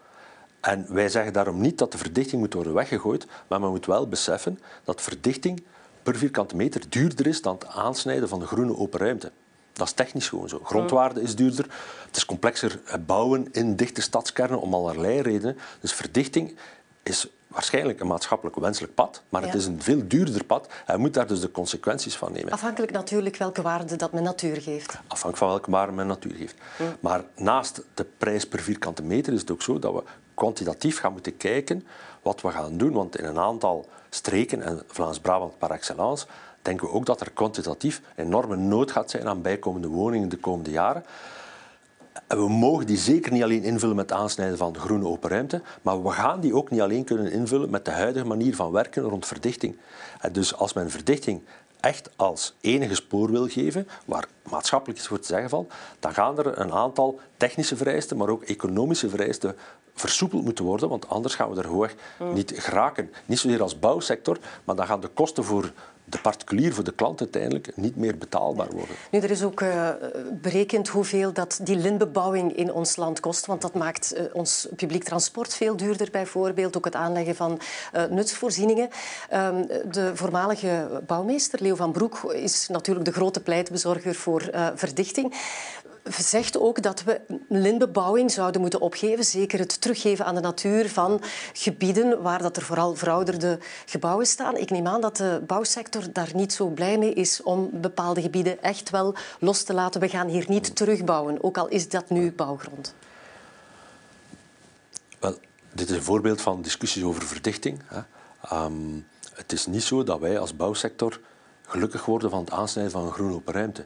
[0.61, 4.07] En wij zeggen daarom niet dat de verdichting moet worden weggegooid, maar men moet wel
[4.07, 5.63] beseffen dat verdichting
[6.03, 9.31] per vierkante meter duurder is dan het aansnijden van de groene open ruimte.
[9.73, 10.59] Dat is technisch gewoon zo.
[10.63, 11.65] Grondwaarde is duurder.
[12.05, 15.57] Het is complexer bouwen in dichte stadskernen om allerlei redenen.
[15.79, 16.57] Dus verdichting
[17.03, 20.67] is waarschijnlijk een maatschappelijk wenselijk pad, maar het is een veel duurder pad.
[20.85, 22.51] Hij moet daar dus de consequenties van nemen.
[22.51, 24.89] Afhankelijk natuurlijk welke waarde dat men natuur geeft.
[24.89, 26.55] Afhankelijk van welke waarde men natuur geeft.
[26.99, 30.03] Maar naast de prijs per vierkante meter is het ook zo dat we
[30.41, 31.87] kwantitatief gaan moeten kijken
[32.21, 32.91] wat we gaan doen.
[32.91, 36.25] Want in een aantal streken, en Vlaams-Brabant par excellence,
[36.61, 40.71] denken we ook dat er kwantitatief enorme nood gaat zijn aan bijkomende woningen de komende
[40.71, 41.05] jaren.
[42.27, 46.03] En we mogen die zeker niet alleen invullen met aansnijden van groene open ruimte, maar
[46.03, 49.25] we gaan die ook niet alleen kunnen invullen met de huidige manier van werken rond
[49.25, 49.77] verdichting.
[50.19, 51.41] En dus als men verdichting
[51.79, 56.37] echt als enige spoor wil geven, waar maatschappelijk iets voor te zeggen valt, dan gaan
[56.37, 59.55] er een aantal technische vereisten, maar ook economische vereisten
[60.01, 61.89] versoepeld moeten worden, want anders gaan we er gewoon
[62.33, 63.11] niet geraken.
[63.25, 65.71] Niet zozeer als bouwsector, maar dan gaan de kosten voor
[66.11, 68.95] de particulier, voor de klant uiteindelijk, niet meer betaalbaar worden.
[69.11, 69.89] Nu, er is ook uh,
[70.41, 75.03] berekend hoeveel dat die lintbebouwing in ons land kost, want dat maakt uh, ons publiek
[75.03, 77.59] transport veel duurder bijvoorbeeld, ook het aanleggen van
[77.95, 78.89] uh, nutsvoorzieningen.
[79.29, 85.33] Ehm, de voormalige bouwmeester, Leo van Broek, is natuurlijk de grote pleitbezorger voor verdichting
[86.03, 89.25] zegt ook dat we lintbebouwing zouden moeten opgeven.
[89.25, 91.21] Zeker het teruggeven aan de natuur van
[91.53, 94.57] gebieden waar dat er vooral verouderde gebouwen staan.
[94.57, 98.63] Ik neem aan dat de bouwsector daar niet zo blij mee is om bepaalde gebieden
[98.63, 100.01] echt wel los te laten.
[100.01, 102.93] We gaan hier niet terugbouwen, ook al is dat nu bouwgrond.
[105.19, 105.37] Wel,
[105.71, 107.81] dit is een voorbeeld van discussies over verdichting.
[108.53, 111.19] Um, het is niet zo dat wij als bouwsector
[111.67, 113.85] gelukkig worden van het aansnijden van een groene open ruimte.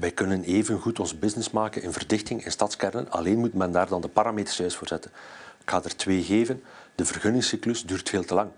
[0.00, 3.10] Wij kunnen even goed ons business maken in verdichting in stadskernen.
[3.10, 5.10] Alleen moet men daar dan de parameters juist voor zetten.
[5.60, 6.62] Ik ga er twee geven.
[6.94, 8.50] De vergunningscyclus duurt veel te lang.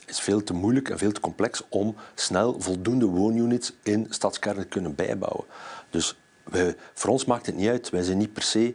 [0.00, 4.62] Het is veel te moeilijk en veel te complex om snel voldoende woonunits in stadskernen
[4.62, 5.44] te kunnen bijbouwen.
[5.90, 6.18] Dus
[6.94, 7.90] voor ons maakt het niet uit.
[7.90, 8.74] Wij zijn niet per se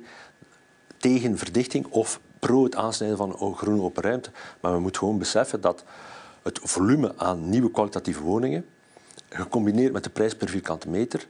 [0.98, 4.32] tegen verdichting of pro het aansnijden van groene open ruimte.
[4.60, 5.84] Maar we moeten gewoon beseffen dat
[6.44, 8.66] het volume aan nieuwe kwalitatieve woningen,
[9.30, 11.28] gecombineerd met de prijs per vierkante meter,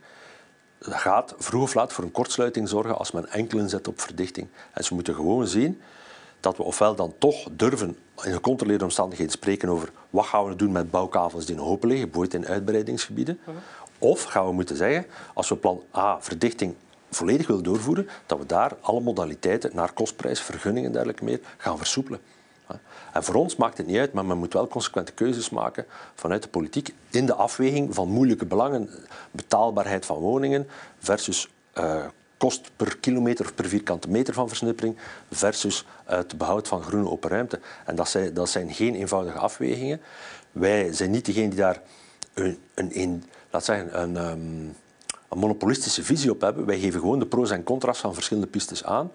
[0.89, 4.47] gaat vroeg of laat voor een kortsluiting zorgen als men enkel inzet op verdichting.
[4.73, 5.81] En ze moeten gewoon zien
[6.39, 10.71] dat we ofwel dan toch durven in gecontroleerde omstandigheden spreken over wat gaan we doen
[10.71, 13.39] met bouwkavels die in hopen liggen, bijvoorbeeld in uitbreidingsgebieden.
[13.99, 16.75] Of gaan we moeten zeggen, als we plan A, verdichting
[17.09, 21.77] volledig willen doorvoeren, dat we daar alle modaliteiten naar kostprijs, vergunningen en dergelijke meer gaan
[21.77, 22.19] versoepelen.
[23.15, 26.43] En voor ons maakt het niet uit, maar men moet wel consequente keuzes maken vanuit
[26.43, 28.89] de politiek in de afweging van moeilijke belangen,
[29.31, 30.67] betaalbaarheid van woningen
[30.99, 32.05] versus uh,
[32.37, 34.97] kost per kilometer of per vierkante meter van versnippering
[35.31, 37.59] versus het behoud van groene open ruimte.
[37.85, 40.01] En dat zijn, dat zijn geen eenvoudige afwegingen.
[40.51, 41.81] Wij zijn niet degene die daar
[42.33, 44.75] een, een, een laat zeggen, een, um,
[45.29, 46.65] een monopolistische visie op hebben.
[46.65, 49.11] Wij geven gewoon de pro's en contra's van verschillende pistes aan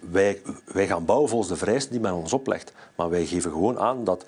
[0.00, 2.72] wij, wij gaan bouwen volgens de vereisten die men ons oplegt.
[2.94, 4.24] Maar wij geven gewoon aan dat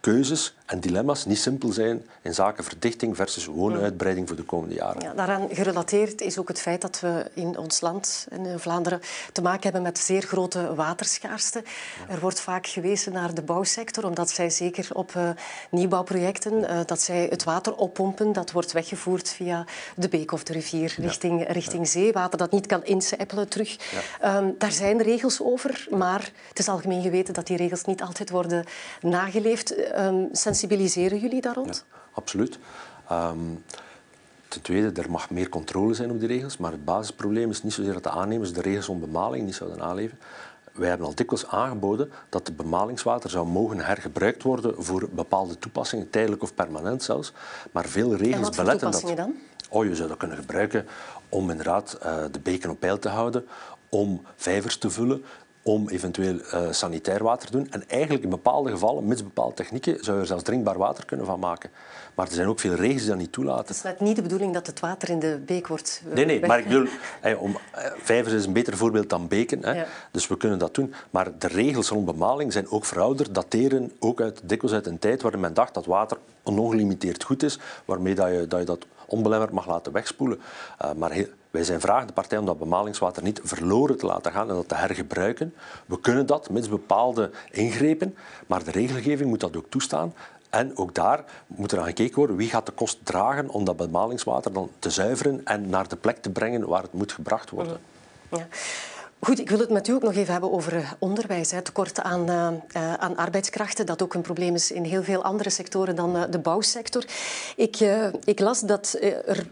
[0.00, 5.02] keuzes en dilemma's niet simpel zijn in zaken verdichting versus woonuitbreiding voor de komende jaren.
[5.02, 9.00] Ja, daaraan gerelateerd is ook het feit dat we in ons land, in Vlaanderen,
[9.32, 11.62] te maken hebben met zeer grote waterschaarste.
[12.08, 15.30] Er wordt vaak gewezen naar de bouwsector, omdat zij zeker op uh,
[15.70, 19.64] nieuwbouwprojecten, uh, dat zij het water oppompen, dat wordt weggevoerd via
[19.96, 22.12] de beek of de rivier richting, richting zee.
[22.12, 23.76] Water dat niet kan incijpelen terug.
[24.24, 28.30] Um, daar zijn regels over, maar het is algemeen geweten dat die regels niet altijd
[28.30, 28.64] worden
[29.00, 29.98] nageleefd.
[29.98, 30.28] Um,
[30.62, 31.84] sensibiliseren jullie daar rond?
[32.12, 32.58] absoluut.
[33.12, 33.64] Um,
[34.48, 37.72] ten tweede, er mag meer controle zijn op die regels, maar het basisprobleem is niet
[37.72, 40.18] zozeer dat de aannemers de regels om bemaling niet zouden naleven.
[40.72, 46.10] Wij hebben al dikwijls aangeboden dat het bemalingswater zou mogen hergebruikt worden voor bepaalde toepassingen,
[46.10, 47.32] tijdelijk of permanent zelfs.
[47.72, 49.16] Maar veel regels en beletten dat.
[49.16, 49.34] dan?
[49.70, 50.86] Oh, je zou dat kunnen gebruiken
[51.28, 53.46] om inderdaad uh, de beken op peil te houden,
[53.88, 55.24] om vijvers te vullen,
[55.62, 57.66] om eventueel uh, sanitair water te doen.
[57.70, 61.26] En eigenlijk in bepaalde gevallen, mits bepaalde technieken, zou je er zelfs drinkbaar water kunnen
[61.26, 61.70] van maken.
[62.14, 63.66] Maar er zijn ook veel regels die dat niet toelaten.
[63.66, 66.24] Het is net niet de bedoeling dat het water in de beek wordt uh, Nee,
[66.24, 66.86] nee, maar ik bedoel,
[67.20, 69.64] hey, om, uh, vijvers is een beter voorbeeld dan beken.
[69.64, 69.86] Hè, ja.
[70.10, 70.94] Dus we kunnen dat doen.
[71.10, 75.22] Maar de regels rond bemaling zijn ook verouderd, dateren ook uit, dikwijls uit een tijd
[75.22, 79.52] waarin men dacht dat water ongelimiteerd goed is, waarmee dat je dat, je dat onbelemmerd
[79.52, 80.40] mag laten wegspoelen.
[80.84, 84.32] Uh, maar heel, wij zijn vragen de partij om dat bemalingswater niet verloren te laten
[84.32, 85.54] gaan en dat te hergebruiken.
[85.86, 90.14] We kunnen dat met bepaalde ingrepen, maar de regelgeving moet dat ook toestaan.
[90.50, 93.76] En ook daar moet er aan gekeken worden wie gaat de kost dragen om dat
[93.76, 97.80] bemalingswater dan te zuiveren en naar de plek te brengen waar het moet gebracht worden.
[98.30, 98.46] Ja.
[99.26, 101.50] Goed, ik wil het met u ook nog even hebben over eh, onderwijs.
[101.50, 101.62] Hè.
[101.62, 105.96] Tekort aan, uh, aan arbeidskrachten, dat ook een probleem is in heel veel andere sectoren
[105.96, 107.04] dan uh, de bouwsector.
[107.56, 109.46] Ik, uh, ik las dat er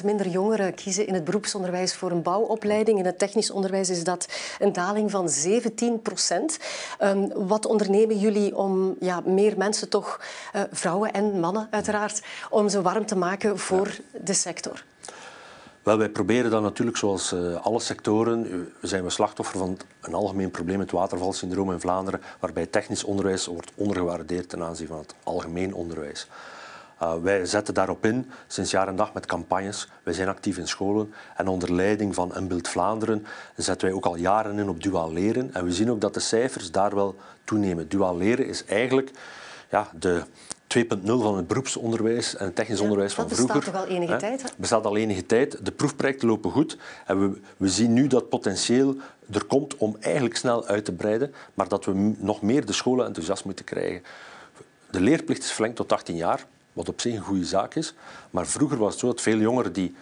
[0.00, 2.98] 30% minder jongeren kiezen in het beroepsonderwijs voor een bouwopleiding.
[2.98, 5.32] In het technisch onderwijs is dat een daling van 17%.
[7.00, 10.20] Um, wat ondernemen jullie om ja, meer mensen toch,
[10.72, 14.18] vrouwen en mannen uiteraard, om ze warm te maken voor ja.
[14.24, 14.84] de sector?
[15.82, 20.14] Wel, wij proberen dan natuurlijk, zoals uh, alle sectoren, uh, zijn we slachtoffer van een
[20.14, 25.14] algemeen probleem, het watervalsyndroom in Vlaanderen, waarbij technisch onderwijs wordt ondergewaardeerd ten aanzien van het
[25.22, 26.26] algemeen onderwijs.
[27.02, 29.88] Uh, wij zetten daarop in sinds jaar en dag met campagnes.
[30.02, 34.16] Wij zijn actief in scholen en onder leiding van Inbeeld Vlaanderen zetten wij ook al
[34.16, 35.54] jaren in op duaal leren.
[35.54, 37.88] En we zien ook dat de cijfers daar wel toenemen.
[37.88, 39.10] Duaal leren is eigenlijk
[39.70, 40.22] ja, de
[40.78, 43.46] 2.0 van het beroepsonderwijs en het technisch onderwijs van vroeger.
[43.46, 44.42] Dat bestaat toch al enige tijd?
[44.42, 44.48] Hè?
[44.56, 45.64] bestaat al enige tijd.
[45.64, 46.78] De proefprojecten lopen goed.
[47.06, 48.96] En we, we zien nu dat potentieel
[49.30, 53.06] er komt om eigenlijk snel uit te breiden, maar dat we nog meer de scholen
[53.06, 54.02] enthousiast moeten krijgen.
[54.90, 57.94] De leerplicht is verlengd tot 18 jaar, wat op zich een goede zaak is.
[58.30, 59.94] Maar vroeger was het zo dat veel jongeren die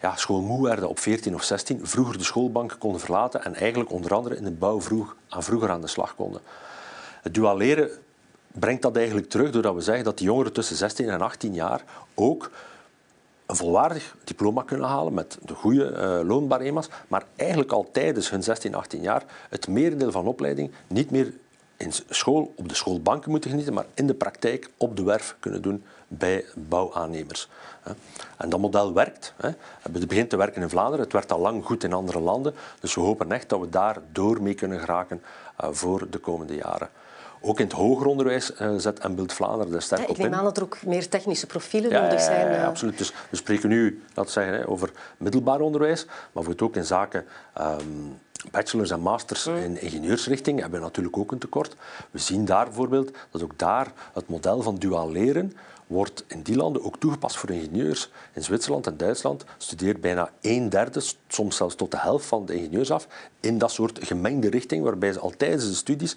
[0.00, 4.14] ja, schoolmoe werden op 14 of 16, vroeger de schoolbanken konden verlaten en eigenlijk onder
[4.14, 6.40] andere in de bouw vroeg, aan vroeger aan de slag konden.
[7.22, 7.90] Het dual leren
[8.58, 11.84] brengt dat eigenlijk terug doordat we zeggen dat die jongeren tussen 16 en 18 jaar
[12.14, 12.50] ook
[13.46, 18.42] een volwaardig diploma kunnen halen met de goede uh, loonbarema's, maar eigenlijk al tijdens hun
[18.42, 21.32] 16, 18 jaar het merendeel van opleiding niet meer
[21.76, 25.62] in school, op de schoolbanken moeten genieten, maar in de praktijk op de werf kunnen
[25.62, 27.48] doen bij bouwaannemers.
[28.36, 29.34] En dat model werkt.
[29.82, 32.94] Het begint te werken in Vlaanderen, het werkt al lang goed in andere landen, dus
[32.94, 35.22] we hopen echt dat we daar door mee kunnen geraken
[35.60, 36.88] uh, voor de komende jaren.
[37.46, 40.24] Ook in het hoger onderwijs uh, zet en Beeld Vlaanderen er sterk ja, op in.
[40.24, 42.52] Ik neem aan dat er ook meer technische profielen nodig zijn.
[42.52, 42.98] Ja, absoluut.
[42.98, 47.24] Dus we spreken nu laten zeggen, over middelbaar onderwijs, maar het ook in zaken
[47.60, 48.18] um,
[48.50, 49.56] bachelors en masters mm.
[49.56, 51.76] in ingenieursrichting hebben we natuurlijk ook een tekort.
[52.10, 55.52] We zien daar bijvoorbeeld dat ook daar het model van duaal leren
[55.86, 58.10] wordt in die landen ook toegepast voor ingenieurs.
[58.32, 62.54] In Zwitserland en Duitsland studeert bijna een derde, soms zelfs tot de helft van de
[62.54, 63.06] ingenieurs af,
[63.40, 66.16] in dat soort gemengde richting, waarbij ze al tijdens de studies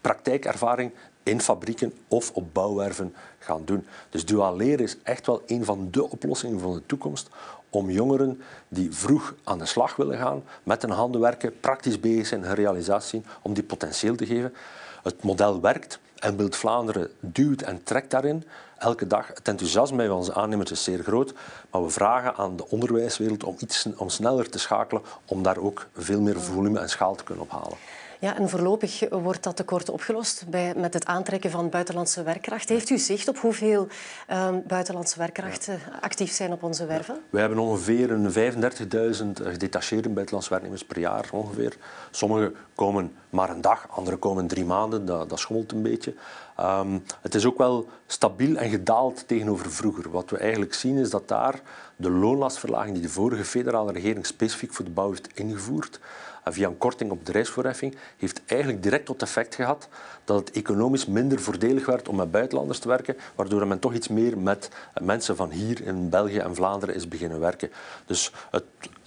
[0.00, 3.86] praktijkervaring in fabrieken of op bouwwerven gaan doen.
[4.10, 7.28] Dus duaal leren is echt wel een van de oplossingen van de toekomst
[7.70, 12.26] om jongeren die vroeg aan de slag willen gaan, met hun handen werken, praktisch bezig
[12.26, 14.54] zijn, hun realisatie om die potentieel te geven.
[15.02, 18.44] Het model werkt en Beeld Vlaanderen duwt en trekt daarin
[18.78, 19.26] elke dag.
[19.26, 21.34] Het enthousiasme bij onze aannemers is zeer groot,
[21.70, 25.86] maar we vragen aan de onderwijswereld om, iets, om sneller te schakelen om daar ook
[25.94, 27.76] veel meer volume en schaal te kunnen ophalen.
[28.20, 32.68] Ja, en voorlopig wordt dat tekort opgelost bij, met het aantrekken van buitenlandse werkkracht.
[32.68, 33.88] Heeft u zicht op hoeveel
[34.30, 37.14] uh, buitenlandse werkkrachten actief zijn op onze werven?
[37.14, 37.20] Ja.
[37.30, 41.28] We hebben ongeveer een 35.000 gedetacheerde buitenlandse werknemers per jaar.
[41.32, 41.76] Ongeveer.
[42.10, 45.06] Sommigen komen maar een dag, anderen komen drie maanden.
[45.06, 46.14] Dat, dat schommelt een beetje.
[46.60, 50.10] Um, het is ook wel stabiel en gedaald tegenover vroeger.
[50.10, 51.60] Wat we eigenlijk zien is dat daar
[51.96, 56.00] de loonlastverlaging die de vorige federale regering specifiek voor de bouw heeft ingevoerd,
[56.44, 59.88] via een korting op bedrijfsvoorheffing, heeft eigenlijk direct tot effect gehad
[60.24, 64.08] dat het economisch minder voordelig werd om met buitenlanders te werken, waardoor men toch iets
[64.08, 64.68] meer met
[65.02, 67.70] mensen van hier in België en Vlaanderen is beginnen werken.
[68.06, 68.64] Dus het,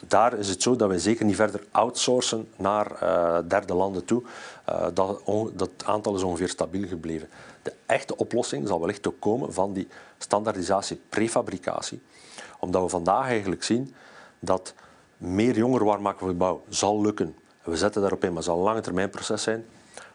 [0.07, 4.23] daar is het zo dat wij zeker niet verder outsourcen naar uh, derde landen toe.
[4.69, 5.21] Uh, dat,
[5.53, 7.29] dat aantal is ongeveer stabiel gebleven.
[7.61, 12.01] De echte oplossing zal wellicht ook komen van die standaardisatie prefabricatie.
[12.59, 13.95] Omdat we vandaag eigenlijk zien
[14.39, 14.73] dat
[15.23, 17.35] meer jongerenwarm voor de bouw zal lukken.
[17.63, 19.65] We zetten daarop in, maar het zal een lange termijn proces zijn.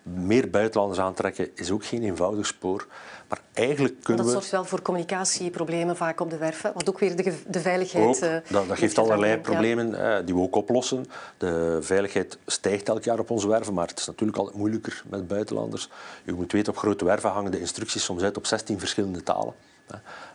[0.03, 2.87] Meer buitenlanders aantrekken is ook geen eenvoudig spoor.
[3.29, 4.39] Maar eigenlijk kunnen dat we...
[4.41, 8.07] zorgt wel voor communicatieproblemen vaak op de werf, wat ook weer de, de veiligheid...
[8.07, 10.23] Ook, eh, dat, dat geeft allerlei problemen ja.
[10.23, 11.07] die we ook oplossen.
[11.37, 15.29] De veiligheid stijgt elk jaar op onze werven, maar het is natuurlijk altijd moeilijker met
[15.29, 15.91] buitenlanders.
[16.25, 19.55] Je moet weten, op grote werven hangen de instructies soms uit op 16 verschillende talen.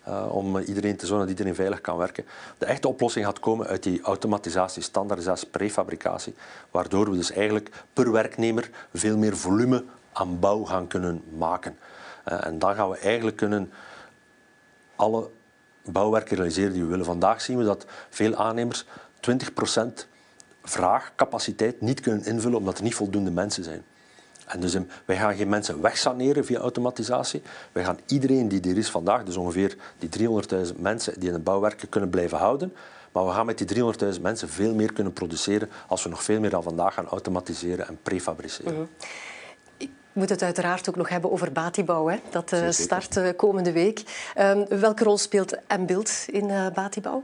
[0.08, 2.26] Uh, om iedereen te zorgen dat iedereen veilig kan werken.
[2.58, 6.36] De echte oplossing gaat komen uit die automatisatie, standaardisatie, prefabricatie,
[6.72, 11.78] waardoor we dus eigenlijk per werknemer veel meer volume aan bouw gaan kunnen maken.
[12.28, 13.72] Uh, en dan gaan we eigenlijk kunnen
[14.96, 15.30] alle
[15.86, 17.06] bouwwerken realiseren die we willen.
[17.06, 18.86] Vandaag zien we dat veel aannemers
[19.32, 20.08] 20%
[20.64, 23.84] vraagcapaciteit niet kunnen invullen omdat er niet voldoende mensen zijn.
[24.48, 27.42] En dus wij gaan geen mensen wegsaneren via automatisatie.
[27.72, 30.10] Wij gaan iedereen die er is vandaag, dus ongeveer die
[30.68, 32.74] 300.000 mensen die in het bouwwerken kunnen blijven houden.
[33.12, 33.84] Maar we gaan met die
[34.16, 37.88] 300.000 mensen veel meer kunnen produceren als we nog veel meer dan vandaag gaan automatiseren
[37.88, 38.76] en prefabriceren.
[38.76, 38.88] Mm
[40.14, 42.08] we moeten het uiteraard ook nog hebben over Batibouw.
[42.08, 42.18] Hè?
[42.30, 44.04] Dat uh, start uh, komende week.
[44.38, 47.24] Uh, welke rol speelt Mbild in uh, Batibouw?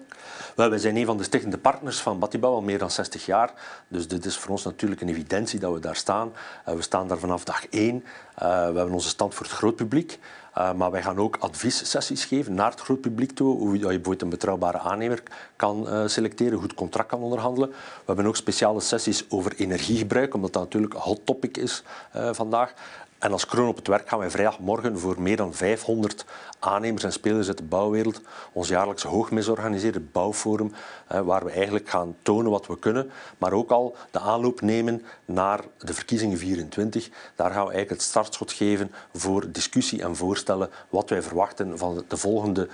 [0.56, 3.54] Wel, wij zijn een van de stichtende partners van Batibouw al meer dan 60 jaar.
[3.88, 6.34] Dus dit is voor ons natuurlijk een evidentie dat we daar staan.
[6.66, 8.04] we staan daar vanaf dag één.
[8.36, 10.20] we hebben onze stand voor het groot publiek.
[10.58, 14.22] Uh, maar wij gaan ook adviessessies geven naar het groot publiek toe, hoe je bijvoorbeeld
[14.22, 15.24] een betrouwbare aannemer
[15.56, 17.70] kan uh, selecteren, goed contract kan onderhandelen.
[17.70, 21.84] We hebben ook speciale sessies over energiegebruik, omdat dat natuurlijk een hot topic is
[22.16, 22.74] uh, vandaag.
[23.20, 26.26] En als kroon op het werk gaan wij vrijdagmorgen voor meer dan 500
[26.60, 30.74] aannemers en spelers uit de bouwwereld ons jaarlijkse hoogmis organiseren, Bouwforum,
[31.08, 35.60] waar we eigenlijk gaan tonen wat we kunnen, maar ook al de aanloop nemen naar
[35.78, 37.10] de verkiezingen 24.
[37.36, 42.04] Daar gaan we eigenlijk het startschot geven voor discussie en voorstellen wat wij verwachten van
[42.08, 42.68] de volgende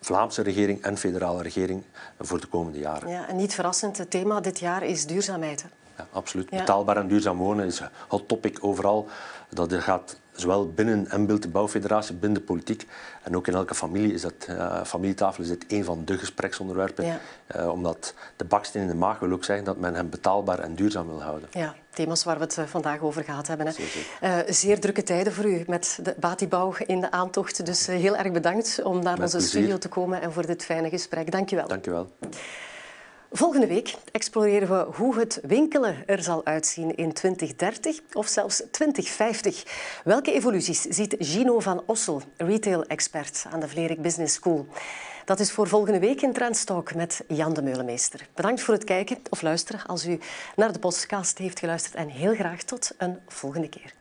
[0.00, 1.82] Vlaamse regering en federale regering
[2.20, 3.08] voor de komende jaren.
[3.08, 5.64] Ja, en niet verrassend, het thema dit jaar is duurzaamheid.
[5.96, 6.50] Ja, absoluut.
[6.50, 9.08] Betaalbaar en duurzaam wonen is een hot topic overal.
[9.50, 12.86] Dat gaat zowel binnen en binnen de bouwfederatie, binnen de politiek
[13.22, 17.04] en ook in elke familie is dat, uh, familietafel is dit een van de gespreksonderwerpen.
[17.04, 17.18] Ja.
[17.56, 20.74] Uh, omdat de baksteen in de maag wil ook zeggen dat men hem betaalbaar en
[20.74, 21.48] duurzaam wil houden.
[21.52, 23.66] Ja, thema's waar we het eh, vandaag over gehad hebben.
[23.66, 23.72] Hè.
[23.72, 27.66] Zeer, zeer drukke tijden voor u met de Batibouw in de aantocht.
[27.66, 31.30] Dus heel erg bedankt om naar onze studio te komen en voor dit fijne gesprek.
[31.30, 31.68] Dank je wel.
[31.68, 32.10] Dank je wel.
[33.30, 39.64] Volgende week exploreren we hoe het winkelen er zal uitzien in 2030 of zelfs 2050.
[40.04, 44.66] Welke evoluties ziet Gino van Ossel, retail-expert aan de Vlerik Business School?
[45.24, 48.28] Dat is voor volgende week in Trendstalk met Jan de Meulemeester.
[48.34, 50.18] Bedankt voor het kijken of luisteren als u
[50.56, 53.94] naar de podcast heeft geluisterd en heel graag tot een volgende keer.